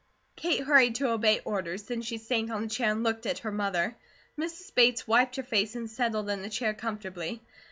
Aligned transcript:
Kate 0.35 0.61
hurried 0.63 0.95
to 0.95 1.09
obey 1.11 1.41
orders; 1.45 1.83
then 1.83 2.01
she 2.01 2.17
sank 2.17 2.49
on 2.49 2.63
a 2.63 2.67
chair 2.67 2.89
and 2.91 3.03
looked 3.03 3.27
at 3.27 3.37
her 3.45 3.51
mother. 3.51 3.95
Mrs. 4.35 4.73
Bates 4.73 5.07
wiped 5.07 5.35
her 5.35 5.43
face 5.43 5.75
and 5.75 5.87
settled 5.87 6.27
in 6.27 6.41
the 6.41 6.49
chair 6.49 6.73
comfortably. 6.73 7.39